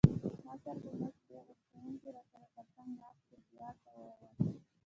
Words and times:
ما 0.45 0.53
سر 0.63 0.75
په 0.83 0.89
مېز 0.99 1.15
کېښود، 1.27 1.57
ښوونکي 1.69 2.09
را 2.15 2.21
سره 2.31 2.45
تر 2.55 2.65
څنګ 2.75 2.91
ناست 2.99 3.21
ټولګیوال 3.27 3.75
ته 3.83 3.89
وویل. 3.93 4.19